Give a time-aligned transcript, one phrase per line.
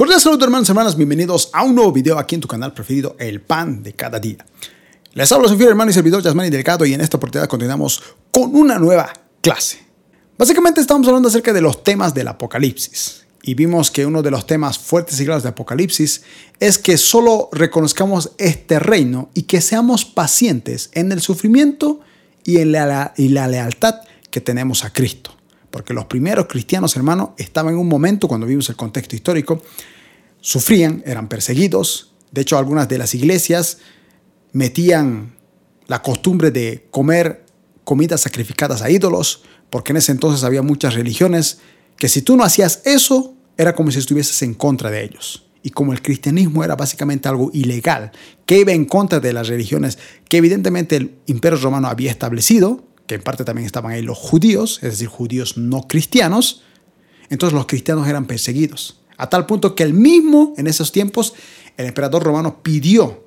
[0.00, 3.16] Cordial saludo hermanos y hermanas, bienvenidos a un nuevo video aquí en tu canal preferido,
[3.18, 4.46] El Pan de Cada Día.
[5.12, 8.56] Les hablo su fiel hermano y servidor Yasmani Delgado y en esta oportunidad continuamos con
[8.56, 9.84] una nueva clase.
[10.38, 14.46] Básicamente estamos hablando acerca de los temas del Apocalipsis y vimos que uno de los
[14.46, 16.22] temas fuertes y claros de Apocalipsis
[16.58, 22.00] es que solo reconozcamos este reino y que seamos pacientes en el sufrimiento
[22.42, 23.96] y en la, y la lealtad
[24.30, 25.39] que tenemos a Cristo
[25.70, 29.62] porque los primeros cristianos, hermanos, estaban en un momento, cuando vimos el contexto histórico,
[30.40, 32.12] sufrían, eran perseguidos.
[32.30, 33.78] De hecho, algunas de las iglesias
[34.52, 35.34] metían
[35.86, 37.44] la costumbre de comer
[37.84, 41.58] comidas sacrificadas a ídolos, porque en ese entonces había muchas religiones
[41.96, 45.46] que si tú no hacías eso, era como si estuvieses en contra de ellos.
[45.62, 48.12] Y como el cristianismo era básicamente algo ilegal,
[48.46, 53.16] que iba en contra de las religiones que evidentemente el imperio romano había establecido, que
[53.16, 56.62] en parte también estaban ahí los judíos, es decir, judíos no cristianos,
[57.28, 59.00] entonces los cristianos eran perseguidos.
[59.16, 61.34] A tal punto que el mismo, en esos tiempos,
[61.76, 63.24] el emperador romano pidió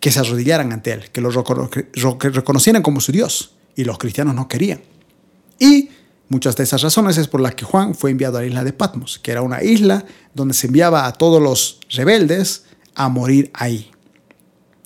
[0.00, 1.28] que se arrodillaran ante él, que lo
[2.18, 4.80] reconocieran como su Dios, y los cristianos no querían.
[5.58, 5.90] Y
[6.30, 8.72] muchas de esas razones es por las que Juan fue enviado a la isla de
[8.72, 12.64] Patmos, que era una isla donde se enviaba a todos los rebeldes
[12.94, 13.90] a morir ahí.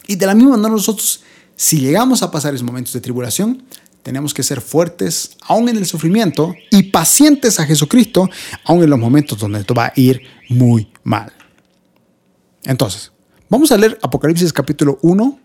[0.08, 1.22] Y de la misma manera nosotros
[1.56, 3.64] si llegamos a pasar esos momentos de tribulación,
[4.02, 8.28] tenemos que ser fuertes aún en el sufrimiento y pacientes a Jesucristo
[8.64, 11.32] aún en los momentos donde esto va a ir muy mal.
[12.62, 13.10] Entonces,
[13.48, 15.40] vamos a leer Apocalipsis capítulo 1,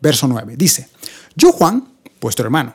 [0.00, 0.54] verso 9.
[0.56, 0.88] Dice,
[1.34, 1.88] yo Juan,
[2.20, 2.74] vuestro hermano,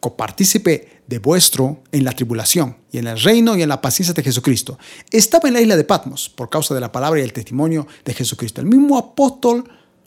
[0.00, 4.22] copartícipe de vuestro en la tribulación y en el reino y en la paciencia de
[4.22, 4.78] Jesucristo,
[5.10, 8.12] estaba en la isla de Patmos por causa de la palabra y el testimonio de
[8.12, 8.60] Jesucristo.
[8.60, 9.64] El mismo apóstol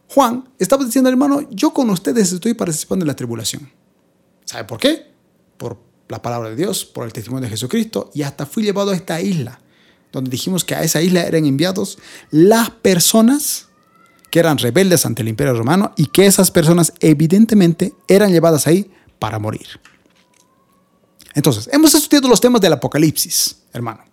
[0.10, 3.72] Juan estaba diciendo, hermano, yo con ustedes estoy participando en la tribulación.
[4.46, 5.12] ¿Sabe por qué?
[5.58, 5.78] Por
[6.08, 9.20] la palabra de Dios, por el testimonio de Jesucristo, y hasta fui llevado a esta
[9.20, 9.60] isla,
[10.12, 11.98] donde dijimos que a esa isla eran enviados
[12.32, 13.68] las personas
[14.32, 18.90] que eran rebeldes ante el imperio romano y que esas personas evidentemente eran llevadas ahí
[19.20, 19.68] para morir.
[21.34, 24.04] Entonces, hemos estudiado los temas del Apocalipsis, hermano.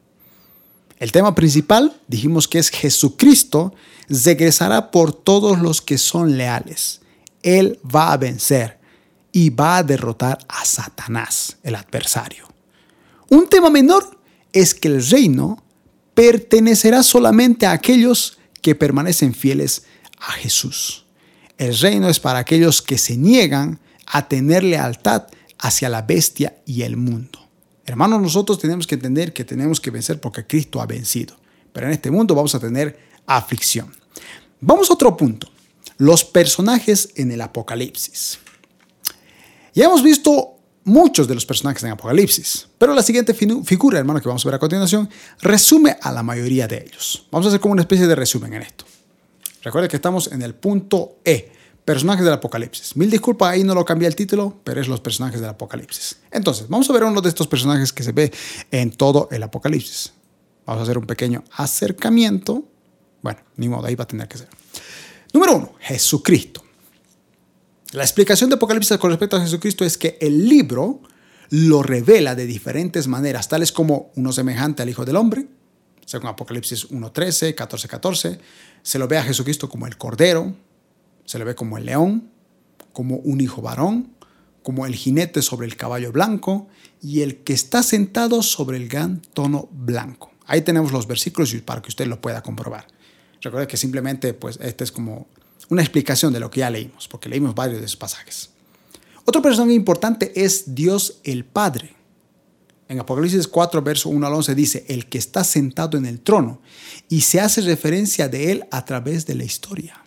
[1.04, 3.74] El tema principal dijimos que es Jesucristo
[4.08, 7.02] regresará por todos los que son leales.
[7.42, 8.78] Él va a vencer
[9.30, 12.48] y va a derrotar a Satanás, el adversario.
[13.28, 14.18] Un tema menor
[14.54, 15.62] es que el reino
[16.14, 19.84] pertenecerá solamente a aquellos que permanecen fieles
[20.18, 21.04] a Jesús.
[21.58, 25.26] El reino es para aquellos que se niegan a tener lealtad
[25.58, 27.43] hacia la bestia y el mundo.
[27.86, 31.36] Hermanos, nosotros tenemos que entender que tenemos que vencer porque Cristo ha vencido.
[31.72, 33.92] Pero en este mundo vamos a tener aflicción.
[34.60, 35.50] Vamos a otro punto.
[35.98, 38.38] Los personajes en el Apocalipsis.
[39.74, 44.28] Ya hemos visto muchos de los personajes en Apocalipsis, pero la siguiente figura, hermano, que
[44.28, 45.08] vamos a ver a continuación,
[45.40, 47.26] resume a la mayoría de ellos.
[47.30, 48.84] Vamos a hacer como una especie de resumen en esto.
[49.62, 51.52] Recuerden que estamos en el punto E,
[51.84, 52.96] personajes del Apocalipsis.
[52.96, 56.18] Mil disculpas, ahí no lo cambié el título, pero es los personajes del Apocalipsis.
[56.30, 58.32] Entonces, vamos a ver uno de estos personajes que se ve
[58.70, 60.12] en todo el Apocalipsis.
[60.66, 62.64] Vamos a hacer un pequeño acercamiento.
[63.22, 64.48] Bueno, ni modo, ahí va a tener que ser.
[65.32, 66.62] Número uno, Jesucristo.
[67.92, 71.00] La explicación de Apocalipsis con respecto a Jesucristo es que el libro
[71.50, 75.46] lo revela de diferentes maneras, tales como uno semejante al Hijo del Hombre,
[76.04, 78.38] según Apocalipsis 1.13, 14.14,
[78.82, 80.54] se lo ve a Jesucristo como el Cordero,
[81.24, 82.30] se le ve como el león,
[82.92, 84.14] como un hijo varón,
[84.62, 86.68] como el jinete sobre el caballo blanco
[87.02, 90.32] y el que está sentado sobre el gran tono blanco.
[90.46, 92.86] Ahí tenemos los versículos para que usted lo pueda comprobar.
[93.42, 95.26] Recuerde que simplemente, pues, este es como
[95.68, 98.50] una explicación de lo que ya leímos, porque leímos varios de esos pasajes.
[99.26, 101.94] Otro personaje importante es Dios el Padre.
[102.88, 106.60] En Apocalipsis 4, verso 1 al 11 dice, el que está sentado en el trono,
[107.08, 110.03] y se hace referencia de él a través de la historia.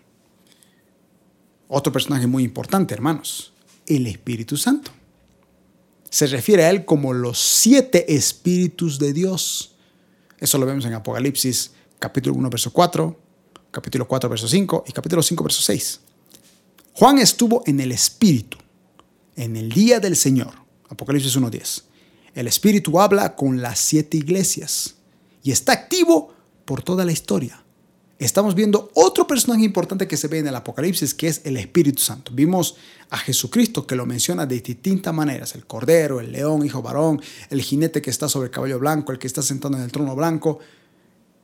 [1.67, 3.51] Otro personaje muy importante, hermanos,
[3.85, 4.91] el Espíritu Santo.
[6.09, 9.75] Se refiere a él como los siete espíritus de Dios.
[10.39, 13.19] Eso lo vemos en Apocalipsis capítulo 1, verso 4,
[13.71, 15.99] capítulo 4, verso 5 y capítulo 5, verso 6.
[16.93, 18.57] Juan estuvo en el Espíritu,
[19.35, 20.53] en el día del Señor.
[20.89, 21.83] Apocalipsis 1.10.
[22.33, 24.95] El Espíritu habla con las siete iglesias
[25.43, 26.33] y está activo
[26.63, 27.61] por toda la historia
[28.25, 32.01] estamos viendo otro personaje importante que se ve en el Apocalipsis, que es el Espíritu
[32.01, 32.31] Santo.
[32.33, 32.75] Vimos
[33.09, 37.61] a Jesucristo que lo menciona de distintas maneras, el Cordero, el León, Hijo varón, el
[37.61, 40.59] jinete que está sobre el caballo blanco, el que está sentado en el trono blanco.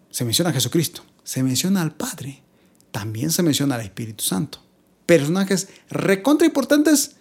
[0.09, 2.41] Se menciona a Jesucristo, se menciona al Padre,
[2.91, 4.59] también se menciona al Espíritu Santo.
[5.05, 7.15] Personajes recontra importantes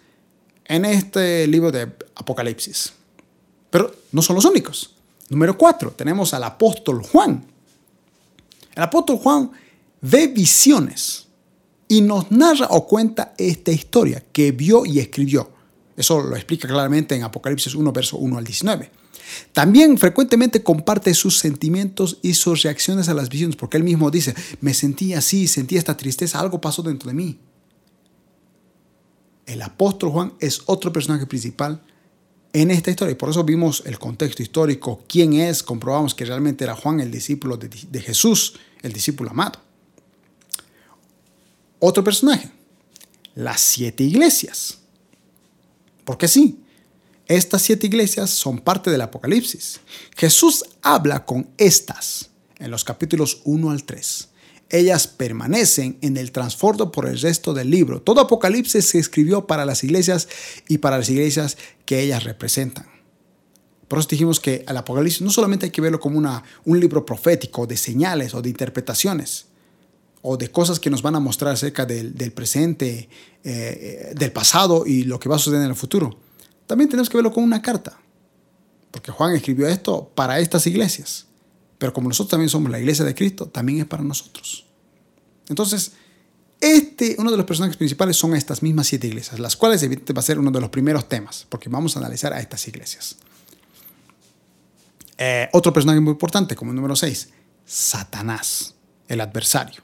[0.65, 2.93] en este libro de Apocalipsis.
[3.69, 4.95] Pero no son los únicos.
[5.29, 7.52] Número cuatro, tenemos al apóstol Juan
[8.75, 9.51] El apóstol Juan
[10.01, 11.27] ve visiones
[11.87, 15.51] y nos narra o cuenta esta historia que vio y escribió.
[15.95, 18.91] Eso lo explica claramente en Apocalipsis 1, verso 1 al 19.
[19.51, 24.33] También frecuentemente comparte sus sentimientos y sus reacciones a las visiones, porque él mismo dice,
[24.61, 27.39] me sentí así, sentí esta tristeza, algo pasó dentro de mí.
[29.45, 31.81] El apóstol Juan es otro personaje principal
[32.53, 36.63] en esta historia y por eso vimos el contexto histórico, quién es, comprobamos que realmente
[36.63, 38.53] era Juan el discípulo de, Jesús,
[38.83, 39.59] el discípulo amado.
[41.79, 42.51] Otro personaje,
[43.33, 44.77] las siete iglesias.
[46.05, 46.59] Porque sí,
[47.25, 49.79] estas siete iglesias son parte del Apocalipsis.
[50.15, 52.29] Jesús habla con estas
[52.59, 54.29] en los capítulos 1 al 3.
[54.73, 58.01] Ellas permanecen en el transbordo por el resto del libro.
[58.01, 60.27] Todo Apocalipsis se escribió para las iglesias
[60.67, 62.87] y para las iglesias que ellas representan.
[63.87, 67.05] Por eso dijimos que el Apocalipsis no solamente hay que verlo como una, un libro
[67.05, 69.45] profético de señales o de interpretaciones
[70.21, 73.09] o de cosas que nos van a mostrar acerca del, presente, eh,
[73.43, 76.17] eh, del pasado y lo que va a suceder en el futuro
[76.67, 77.99] también tenemos que verlo con una carta.
[78.91, 81.27] Porque Juan escribió esto para estas iglesias.
[81.83, 84.65] Pero como nosotros también somos la iglesia de Cristo, también es para nosotros.
[85.49, 85.91] Entonces,
[86.61, 90.21] este, uno de los personajes principales son estas mismas siete iglesias, las cuales va a
[90.21, 93.17] ser uno de los primeros temas, porque vamos a analizar a estas iglesias.
[95.17, 97.31] Eh, otro personaje muy importante, como el número 6,
[97.65, 98.75] Satanás,
[99.09, 99.83] el adversario.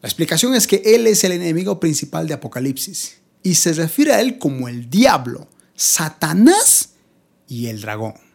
[0.00, 4.20] La explicación es que él es el enemigo principal de Apocalipsis y se refiere a
[4.20, 6.90] él como el diablo, Satanás
[7.48, 8.25] y el dragón.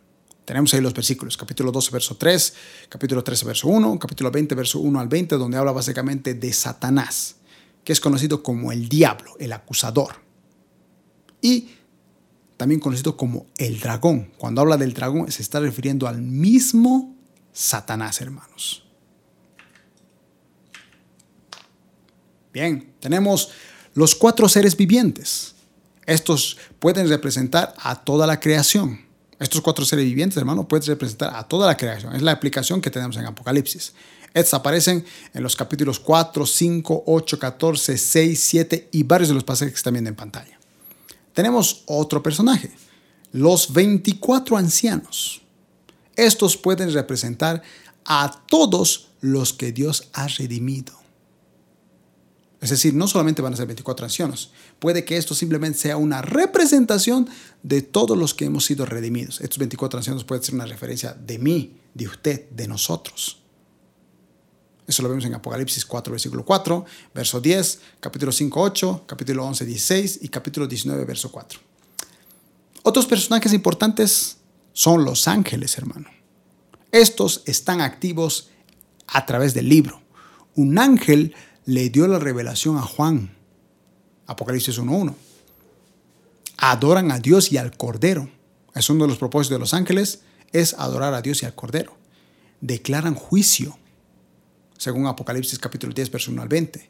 [0.51, 2.53] Tenemos ahí los versículos, capítulo 12, verso 3,
[2.89, 7.37] capítulo 13, verso 1, capítulo 20, verso 1 al 20, donde habla básicamente de Satanás,
[7.85, 10.15] que es conocido como el diablo, el acusador.
[11.41, 11.69] Y
[12.57, 14.33] también conocido como el dragón.
[14.37, 17.15] Cuando habla del dragón se está refiriendo al mismo
[17.53, 18.85] Satanás, hermanos.
[22.51, 23.51] Bien, tenemos
[23.93, 25.55] los cuatro seres vivientes.
[26.05, 29.10] Estos pueden representar a toda la creación.
[29.41, 32.15] Estos cuatro seres vivientes, hermano, pueden representar a toda la creación.
[32.15, 33.93] Es la aplicación que tenemos en Apocalipsis.
[34.35, 35.03] Estos aparecen
[35.33, 39.77] en los capítulos 4, 5, 8, 14, 6, 7 y varios de los pasajes que
[39.77, 40.59] están viendo en pantalla.
[41.33, 42.71] Tenemos otro personaje,
[43.31, 45.41] los 24 ancianos.
[46.15, 47.63] Estos pueden representar
[48.05, 51.00] a todos los que Dios ha redimido.
[52.61, 56.21] Es decir, no solamente van a ser 24 ancianos, puede que esto simplemente sea una
[56.21, 57.27] representación
[57.63, 59.41] de todos los que hemos sido redimidos.
[59.41, 63.41] Estos 24 ancianos pueden ser una referencia de mí, de usted, de nosotros.
[64.85, 66.85] Eso lo vemos en Apocalipsis 4, versículo 4,
[67.15, 71.59] verso 10, capítulo 5, 8, capítulo 11, 16 y capítulo 19, verso 4.
[72.83, 74.37] Otros personajes importantes
[74.73, 76.09] son los ángeles, hermano.
[76.91, 78.49] Estos están activos
[79.07, 80.01] a través del libro.
[80.55, 81.33] Un ángel
[81.65, 83.35] le dio la revelación a Juan.
[84.27, 85.15] Apocalipsis 1.1.
[86.57, 88.29] Adoran a Dios y al Cordero.
[88.73, 90.21] Es uno de los propósitos de los ángeles,
[90.51, 91.95] es adorar a Dios y al Cordero.
[92.61, 93.77] Declaran juicio,
[94.77, 96.89] según Apocalipsis capítulo 10, verso 1 al 20.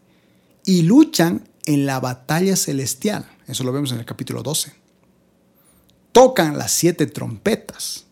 [0.65, 3.25] Y luchan en la batalla celestial.
[3.47, 4.74] Eso lo vemos en el capítulo 12.
[6.12, 8.06] Tocan las siete trompetas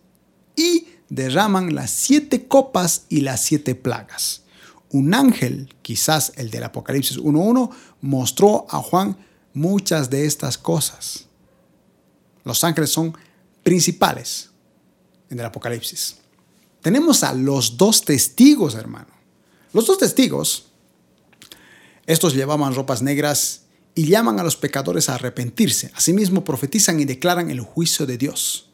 [0.56, 4.44] y derraman las siete copas y las siete plagas
[4.92, 7.70] un ángel, quizás el del Apocalipsis 1.1,
[8.02, 9.18] mostró a Juan
[9.54, 11.26] muchas de estas cosas.
[12.44, 13.16] Los ángeles son
[13.64, 14.50] principales
[15.30, 16.18] en el Apocalipsis.
[16.82, 19.10] Tenemos a los dos testigos, hermano.
[19.74, 20.68] Los dos testigos,
[22.08, 25.92] estos llevaban ropas negras y llaman a los pecadores a arrepentirse.
[25.94, 28.70] Asimismo, profetizan y declaran el juicio de Dios.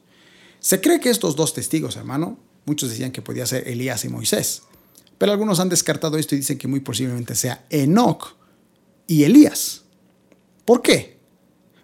[0.59, 4.63] Se cree que estos dos testigos, hermano, muchos decían que podía ser Elías y Moisés.
[5.17, 8.35] Pero algunos han descartado esto y dicen que muy posiblemente sea Enoch
[9.07, 9.83] y Elías.
[10.65, 11.17] ¿Por qué?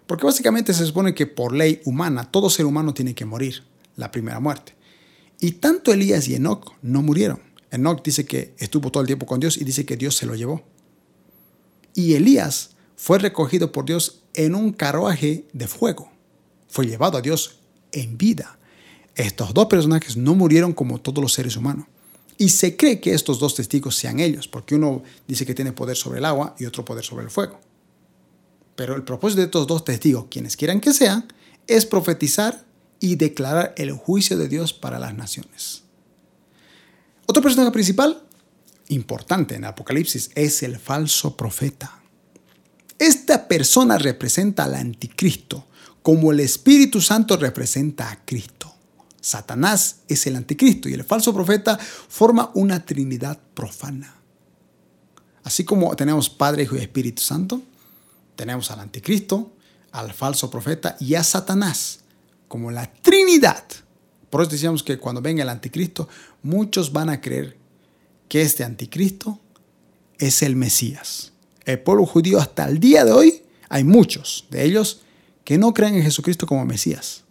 [0.06, 3.62] Porque básicamente se supone que por ley humana todo ser humano tiene que morir,
[3.96, 4.74] la primera muerte.
[5.40, 7.40] Y tanto Elías y Enoch no murieron.
[7.70, 10.34] Enoch dice que estuvo todo el tiempo con Dios y dice que Dios se lo
[10.34, 10.62] llevó.
[11.94, 16.10] Y Elías fue recogido por Dios en un carruaje de fuego.
[16.68, 17.60] Fue llevado a Dios
[17.92, 18.58] en vida.
[19.14, 21.86] Estos dos personajes no murieron como todos los seres humanos.
[22.38, 25.96] Y se cree que estos dos testigos sean ellos, porque uno dice que tiene poder
[25.96, 27.60] sobre el agua y otro poder sobre el fuego.
[28.74, 31.26] Pero el propósito de estos dos testigos, quienes quieran que sean,
[31.66, 32.64] es profetizar
[33.00, 35.82] y declarar el juicio de Dios para las naciones.
[37.26, 38.22] Otro personaje principal,
[38.88, 42.02] importante en Apocalipsis, es el falso profeta.
[42.98, 45.66] Esta persona representa al anticristo,
[46.02, 48.71] como el Espíritu Santo representa a Cristo.
[49.22, 54.16] Satanás es el anticristo y el falso profeta forma una trinidad profana.
[55.44, 57.62] Así como tenemos Padre, Hijo y Espíritu Santo,
[58.36, 59.52] tenemos al anticristo,
[59.92, 62.00] al falso profeta y a Satanás
[62.48, 63.64] como la Trinidad.
[64.28, 66.08] Por eso decíamos que cuando venga el anticristo,
[66.42, 67.56] muchos van a creer
[68.28, 69.38] que este anticristo
[70.18, 71.32] es el Mesías.
[71.64, 75.02] El pueblo judío hasta el día de hoy, hay muchos de ellos
[75.44, 77.22] que no creen en Jesucristo como Mesías.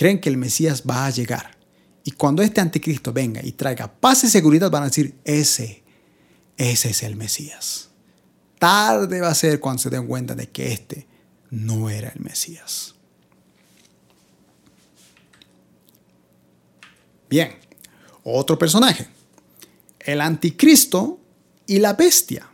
[0.00, 1.58] Creen que el Mesías va a llegar.
[2.04, 5.82] Y cuando este anticristo venga y traiga paz y seguridad, van a decir, ese,
[6.56, 7.90] ese es el Mesías.
[8.58, 11.06] Tarde va a ser cuando se den cuenta de que este
[11.50, 12.94] no era el Mesías.
[17.28, 17.52] Bien,
[18.24, 19.06] otro personaje,
[19.98, 21.20] el anticristo
[21.66, 22.48] y la bestia.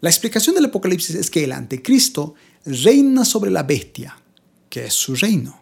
[0.00, 4.16] La explicación del Apocalipsis es que el anticristo reina sobre la bestia,
[4.68, 5.60] que es su reino.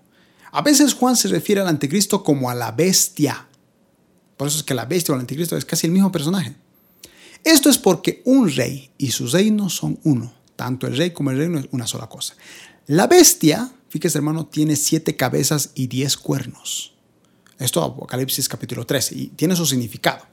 [0.53, 3.47] A veces Juan se refiere al anticristo como a la bestia.
[4.37, 6.55] Por eso es que la bestia o el anticristo es casi el mismo personaje.
[7.45, 10.33] Esto es porque un rey y su reino son uno.
[10.57, 12.35] Tanto el rey como el reino es una sola cosa.
[12.87, 16.95] La bestia, fíjese hermano, tiene siete cabezas y diez cuernos.
[17.59, 20.25] Esto es Apocalipsis capítulo 13 y tiene su significado.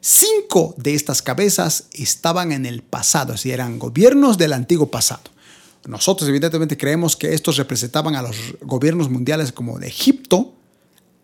[0.00, 5.22] Cinco de estas cabezas estaban en el pasado, decir, eran gobiernos del antiguo pasado.
[5.86, 10.54] Nosotros evidentemente creemos que estos representaban a los gobiernos mundiales como de Egipto,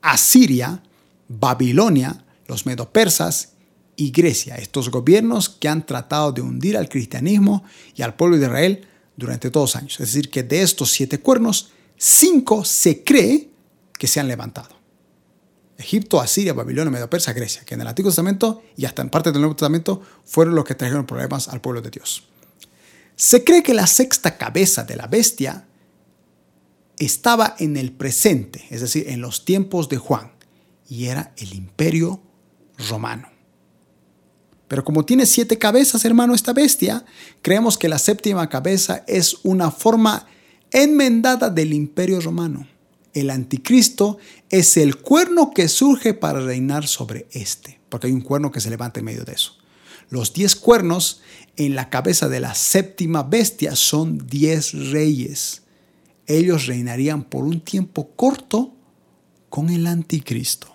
[0.01, 0.83] Asiria,
[1.29, 3.53] Babilonia, los medopersas
[3.97, 7.65] y Grecia, estos gobiernos que han tratado de hundir al cristianismo
[7.95, 9.95] y al pueblo de Israel durante todos años.
[9.95, 13.51] Es decir, que de estos siete cuernos, cinco se cree
[13.99, 14.83] que se han levantado.
[15.77, 19.33] Egipto, Asiria, Babilonia, Medio Persa, Grecia, que en el Antiguo Testamento y hasta en parte
[19.33, 22.25] del Nuevo Testamento fueron los que trajeron problemas al pueblo de Dios.
[23.17, 25.67] Se cree que la sexta cabeza de la bestia
[26.99, 30.33] estaba en el presente, es decir, en los tiempos de Juan,
[30.89, 32.23] y era el imperio
[32.89, 33.29] romano.
[34.69, 37.05] Pero como tiene siete cabezas, hermano, esta bestia,
[37.43, 40.27] creemos que la séptima cabeza es una forma
[40.71, 42.67] enmendada del imperio romano
[43.15, 44.19] el anticristo
[44.51, 48.71] es el cuerno que surge para reinar sobre este, porque hay un cuerno que se
[48.71, 49.57] levanta en medio de eso.
[50.09, 51.23] Los diez cuernos
[51.57, 55.63] en la cabeza de la séptima bestia son diez reyes.
[56.27, 58.75] Ellos reinarían por un tiempo corto
[59.49, 60.69] con el anticristo.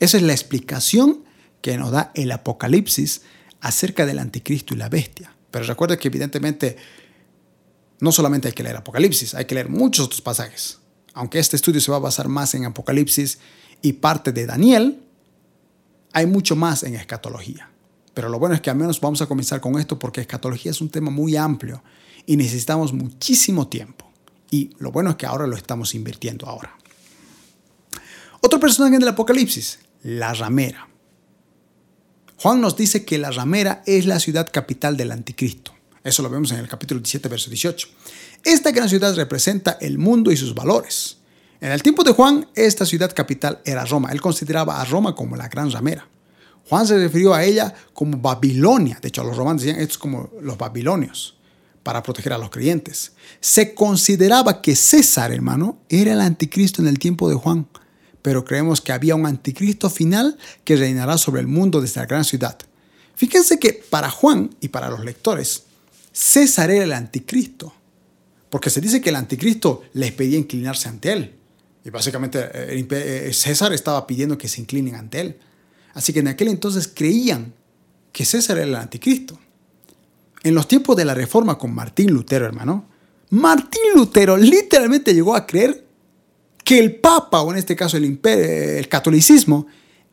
[0.00, 1.24] Esa es la explicación
[1.60, 3.22] que nos da el Apocalipsis
[3.60, 5.34] acerca del anticristo y la bestia.
[5.50, 6.76] Pero recuerda que evidentemente
[8.00, 10.78] no solamente hay que leer Apocalipsis, hay que leer muchos otros pasajes
[11.14, 13.38] aunque este estudio se va a basar más en Apocalipsis
[13.80, 15.00] y parte de Daniel,
[16.12, 17.70] hay mucho más en escatología.
[18.14, 20.80] Pero lo bueno es que al menos vamos a comenzar con esto porque escatología es
[20.80, 21.82] un tema muy amplio
[22.24, 24.10] y necesitamos muchísimo tiempo.
[24.50, 26.76] Y lo bueno es que ahora lo estamos invirtiendo ahora.
[28.40, 30.88] Otro personaje del Apocalipsis, la ramera.
[32.36, 35.72] Juan nos dice que la ramera es la ciudad capital del anticristo.
[36.04, 37.88] Eso lo vemos en el capítulo 17, verso 18.
[38.44, 41.16] Esta gran ciudad representa el mundo y sus valores.
[41.60, 44.10] En el tiempo de Juan, esta ciudad capital era Roma.
[44.12, 46.06] Él consideraba a Roma como la gran ramera.
[46.68, 48.98] Juan se refirió a ella como Babilonia.
[49.00, 51.36] De hecho, los romanos decían, esto es como los babilonios,
[51.82, 53.12] para proteger a los creyentes.
[53.40, 57.66] Se consideraba que César, hermano, era el anticristo en el tiempo de Juan.
[58.22, 62.24] Pero creemos que había un anticristo final que reinará sobre el mundo de esta gran
[62.24, 62.58] ciudad.
[63.14, 65.64] Fíjense que para Juan y para los lectores,
[66.10, 67.74] César era el anticristo.
[68.48, 71.34] Porque se dice que el anticristo les pedía inclinarse ante él.
[71.84, 75.38] Y básicamente eh, eh, César estaba pidiendo que se inclinen ante él.
[75.94, 77.54] Así que en aquel entonces creían
[78.12, 79.38] que César era el anticristo.
[80.42, 82.86] En los tiempos de la reforma con Martín Lutero, hermano,
[83.30, 85.84] Martín Lutero literalmente llegó a creer
[86.62, 89.66] que el Papa, o en este caso el, el catolicismo,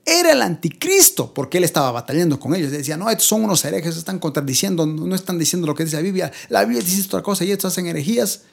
[0.05, 2.71] era el anticristo, porque él estaba batallando con ellos.
[2.71, 6.01] Decía, no, estos son unos herejes, están contradiciendo, no están diciendo lo que dice la
[6.01, 6.31] Biblia.
[6.49, 8.43] La Biblia dice otra cosa y estos hacen herejías.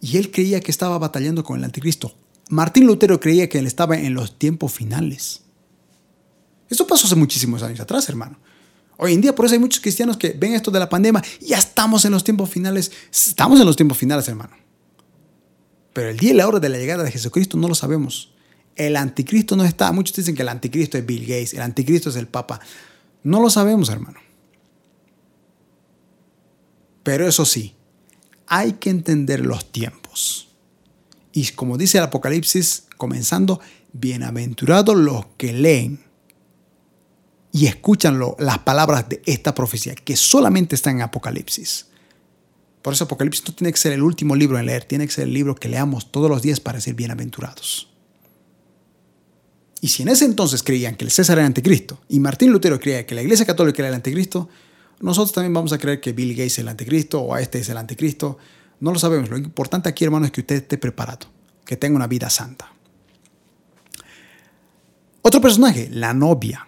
[0.00, 2.14] Y él creía que estaba batallando con el anticristo.
[2.50, 5.42] Martín Lutero creía que él estaba en los tiempos finales.
[6.68, 8.38] Esto pasó hace muchísimos años atrás, hermano.
[8.98, 11.56] Hoy en día, por eso hay muchos cristianos que ven esto de la pandemia ya
[11.56, 12.92] estamos en los tiempos finales.
[13.10, 14.54] Estamos en los tiempos finales, hermano.
[15.94, 18.34] Pero el día y la hora de la llegada de Jesucristo no lo sabemos
[18.86, 19.92] el anticristo no está.
[19.92, 22.60] Muchos dicen que el anticristo es Bill Gates, el anticristo es el Papa.
[23.22, 24.18] No lo sabemos, hermano.
[27.02, 27.74] Pero eso sí,
[28.46, 30.49] hay que entender los tiempos.
[31.32, 33.60] Y como dice el Apocalipsis, comenzando,
[33.92, 36.00] bienaventurados los que leen
[37.52, 41.86] y escuchan las palabras de esta profecía, que solamente está en Apocalipsis.
[42.82, 45.24] Por eso Apocalipsis no tiene que ser el último libro en leer, tiene que ser
[45.24, 47.88] el libro que leamos todos los días para ser bienaventurados.
[49.80, 52.78] Y si en ese entonces creían que el César era el anticristo y Martín Lutero
[52.78, 54.48] creía que la Iglesia Católica era el anticristo,
[55.00, 57.68] nosotros también vamos a creer que Bill Gates es el anticristo o a este es
[57.70, 58.36] el anticristo.
[58.80, 59.28] No lo sabemos.
[59.30, 61.26] Lo importante aquí, hermano, es que usted esté preparado,
[61.64, 62.72] que tenga una vida santa.
[65.22, 66.66] Otro personaje, la novia.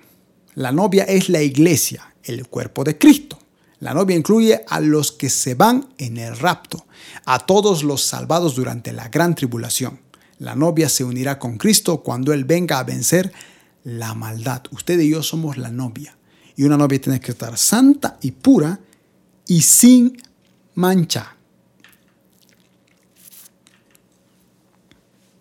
[0.54, 3.38] La novia es la iglesia, el cuerpo de Cristo.
[3.80, 6.86] La novia incluye a los que se van en el rapto,
[7.24, 9.98] a todos los salvados durante la gran tribulación.
[10.38, 13.32] La novia se unirá con Cristo cuando Él venga a vencer
[13.84, 14.62] la maldad.
[14.70, 16.16] Usted y yo somos la novia.
[16.54, 18.78] Y una novia tiene que estar santa y pura
[19.46, 20.16] y sin
[20.74, 21.36] mancha.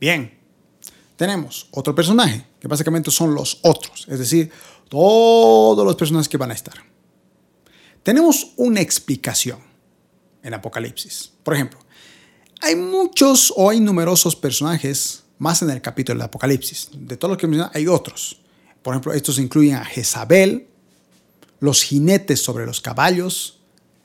[0.01, 0.33] Bien,
[1.15, 4.51] tenemos otro personaje, que básicamente son los otros, es decir,
[4.89, 6.73] todos los personajes que van a estar.
[8.01, 9.59] Tenemos una explicación
[10.41, 11.33] en Apocalipsis.
[11.43, 11.79] Por ejemplo,
[12.61, 16.89] hay muchos o hay numerosos personajes más en el capítulo de Apocalipsis.
[16.93, 18.41] De todos los que mencioné, hay otros.
[18.81, 20.67] Por ejemplo, estos incluyen a Jezabel,
[21.59, 23.59] los jinetes sobre los caballos,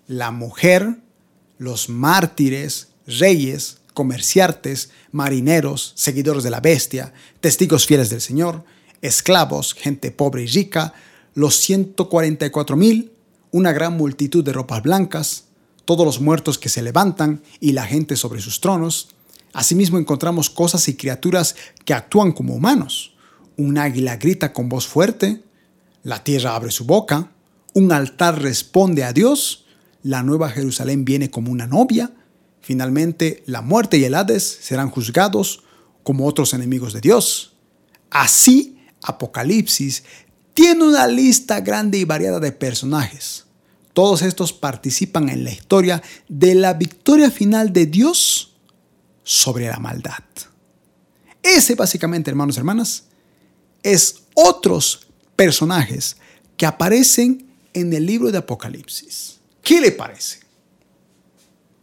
[0.08, 0.98] la mujer,
[1.56, 8.62] los mártires, reyes, comerciantes, marineros, seguidores de la bestia, testigos fieles del Señor,
[9.00, 10.92] esclavos, gente pobre y rica,
[11.32, 13.10] los 144 mil,
[13.52, 15.44] una gran multitud de ropas blancas,
[15.86, 19.08] todos los muertos que se levantan y la gente sobre sus tronos.
[19.54, 23.14] Asimismo encontramos cosas y criaturas que actúan como humanos.
[23.56, 25.42] Un águila grita con voz fuerte,
[26.02, 27.30] la tierra abre su boca,
[27.72, 29.64] un altar responde a Dios,
[30.02, 32.10] la nueva Jerusalén viene como una novia,
[32.66, 35.62] finalmente la muerte y el Hades serán juzgados
[36.02, 37.54] como otros enemigos de Dios.
[38.10, 40.02] Así, Apocalipsis
[40.52, 43.46] tiene una lista grande y variada de personajes
[43.96, 48.52] todos estos participan en la historia de la victoria final de Dios
[49.24, 50.22] sobre la maldad.
[51.42, 53.04] Ese básicamente, hermanos y hermanas,
[53.82, 56.18] es otros personajes
[56.58, 59.40] que aparecen en el libro de Apocalipsis.
[59.62, 60.40] ¿Qué le parece?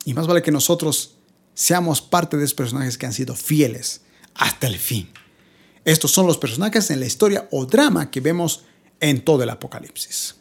[0.05, 1.15] Y más vale que nosotros
[1.53, 4.01] seamos parte de esos personajes que han sido fieles
[4.35, 5.09] hasta el fin.
[5.85, 8.63] Estos son los personajes en la historia o drama que vemos
[8.99, 10.35] en todo el Apocalipsis.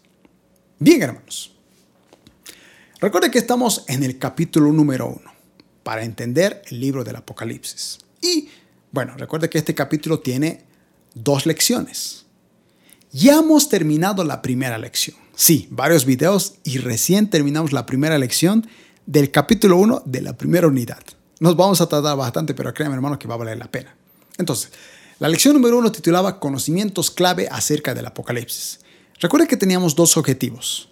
[0.78, 1.52] Bien, hermanos.
[3.00, 5.32] Recuerde que estamos en el capítulo número uno
[5.82, 7.98] para entender el libro del Apocalipsis.
[8.20, 8.48] Y
[8.92, 10.64] bueno, recuerde que este capítulo tiene
[11.14, 12.26] dos lecciones.
[13.10, 15.16] Ya hemos terminado la primera lección.
[15.34, 18.68] Sí, varios videos y recién terminamos la primera lección
[19.06, 21.02] del capítulo 1 de la primera unidad.
[21.40, 23.94] Nos vamos a tardar bastante, pero créanme hermano que va a valer la pena.
[24.38, 24.70] Entonces,
[25.18, 28.80] la lección número uno titulaba Conocimientos clave acerca del Apocalipsis.
[29.20, 30.88] Recuerde que teníamos dos objetivos.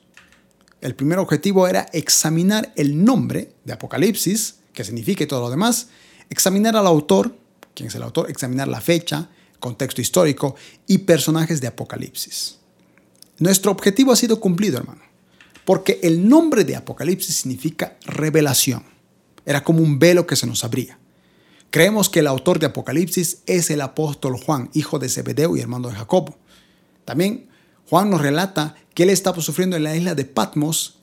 [0.81, 5.88] El primer objetivo era examinar el nombre de Apocalipsis, que significa y todo lo demás,
[6.31, 7.35] examinar al autor,
[7.75, 12.59] quién es el autor, examinar la fecha, contexto histórico y personajes de Apocalipsis.
[13.38, 15.03] Nuestro objetivo ha sido cumplido, hermano,
[15.71, 18.83] porque el nombre de Apocalipsis significa revelación.
[19.47, 20.99] Era como un velo que se nos abría.
[21.71, 25.87] Creemos que el autor de Apocalipsis es el apóstol Juan, hijo de Zebedeo y hermano
[25.87, 26.37] de Jacobo.
[27.05, 27.49] También
[27.89, 30.99] Juan nos relata que él estaba sufriendo en la isla de Patmos,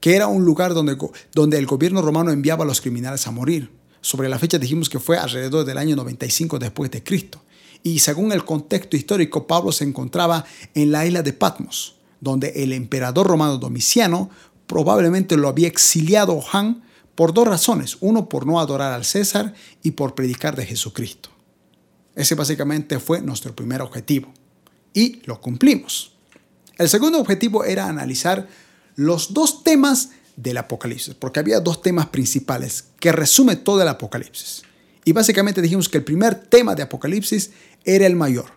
[0.00, 0.98] que era un lugar donde,
[1.32, 3.70] donde el gobierno romano enviaba a los criminales a morir.
[4.02, 7.40] Sobre la fecha dijimos que fue alrededor del año 95 después de Cristo.
[7.82, 12.72] Y según el contexto histórico, Pablo se encontraba en la isla de Patmos, donde el
[12.72, 14.30] emperador romano Domiciano
[14.66, 16.82] probablemente lo había exiliado Juan
[17.14, 17.96] por dos razones.
[18.00, 21.30] Uno, por no adorar al César y por predicar de Jesucristo.
[22.14, 24.32] Ese básicamente fue nuestro primer objetivo
[24.92, 26.12] y lo cumplimos.
[26.78, 28.48] El segundo objetivo era analizar
[28.96, 34.62] los dos temas del Apocalipsis, porque había dos temas principales que resume todo el Apocalipsis.
[35.04, 37.50] Y básicamente dijimos que el primer tema de Apocalipsis
[37.84, 38.55] era el mayor.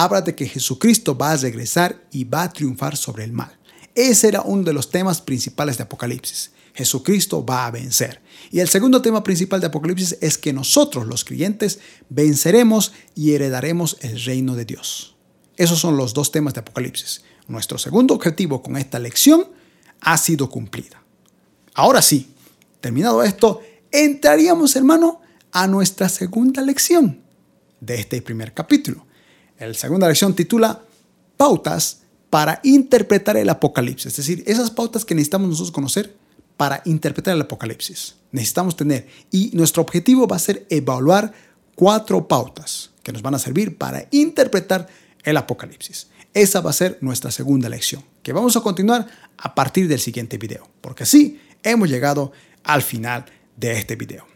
[0.00, 3.58] Habla de que Jesucristo va a regresar y va a triunfar sobre el mal.
[3.96, 6.52] Ese era uno de los temas principales de Apocalipsis.
[6.72, 8.22] Jesucristo va a vencer.
[8.52, 11.80] Y el segundo tema principal de Apocalipsis es que nosotros los creyentes
[12.10, 15.16] venceremos y heredaremos el reino de Dios.
[15.56, 17.24] Esos son los dos temas de Apocalipsis.
[17.48, 19.48] Nuestro segundo objetivo con esta lección
[20.00, 21.02] ha sido cumplida.
[21.74, 22.32] Ahora sí,
[22.80, 27.20] terminado esto, entraríamos, hermano, a nuestra segunda lección
[27.80, 29.07] de este primer capítulo.
[29.58, 30.82] La segunda lección titula
[31.36, 34.06] Pautas para interpretar el Apocalipsis.
[34.12, 36.16] Es decir, esas pautas que necesitamos nosotros conocer
[36.56, 38.16] para interpretar el Apocalipsis.
[38.30, 39.08] Necesitamos tener.
[39.30, 41.32] Y nuestro objetivo va a ser evaluar
[41.74, 44.86] cuatro pautas que nos van a servir para interpretar
[45.24, 46.08] el Apocalipsis.
[46.34, 49.06] Esa va a ser nuestra segunda lección, que vamos a continuar
[49.38, 53.24] a partir del siguiente video, porque así hemos llegado al final
[53.56, 54.26] de este video.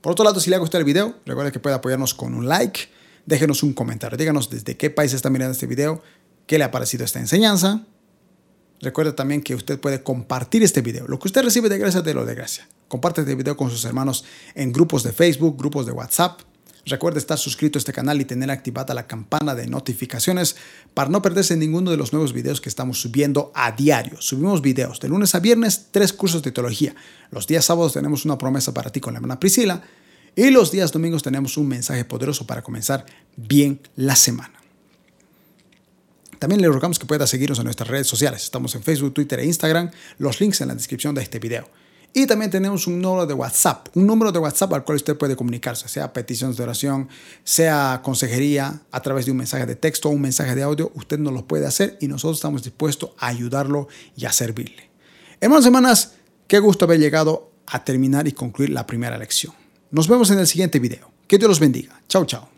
[0.00, 2.46] Por otro lado, si le ha gustado el video, recuerde que puede apoyarnos con un
[2.46, 2.88] like,
[3.26, 6.02] déjenos un comentario, díganos desde qué país está mirando este video,
[6.46, 7.86] qué le ha parecido esta enseñanza.
[8.80, 11.06] Recuerde también que usted puede compartir este video.
[11.06, 12.68] Lo que usted recibe de gracia, de lo de gracia.
[12.88, 16.40] Comparte este video con sus hermanos en grupos de Facebook, grupos de WhatsApp.
[16.84, 20.56] Recuerde estar suscrito a este canal y tener activada la campana de notificaciones
[20.94, 24.20] para no perderse ninguno de los nuevos videos que estamos subiendo a diario.
[24.20, 26.96] Subimos videos de lunes a viernes, tres cursos de teología.
[27.30, 29.80] Los días sábados tenemos una promesa para ti con la hermana Priscila.
[30.34, 33.04] Y los días domingos tenemos un mensaje poderoso para comenzar
[33.36, 34.54] bien la semana.
[36.38, 38.42] También le rogamos que pueda seguirnos en nuestras redes sociales.
[38.42, 39.90] Estamos en Facebook, Twitter e Instagram.
[40.18, 41.68] Los links en la descripción de este video.
[42.14, 45.34] Y también tenemos un número de WhatsApp, un número de WhatsApp al cual usted puede
[45.34, 47.08] comunicarse, sea peticiones de oración,
[47.42, 50.92] sea consejería a través de un mensaje de texto o un mensaje de audio.
[50.94, 54.90] Usted nos lo puede hacer y nosotros estamos dispuestos a ayudarlo y a servirle.
[55.40, 56.14] Hermanos y hermanas,
[56.48, 59.61] qué gusto haber llegado a terminar y concluir la primera lección.
[59.92, 61.10] Nos vemos en el siguiente video.
[61.28, 62.00] Que Dios los bendiga.
[62.08, 62.51] Chao, chao.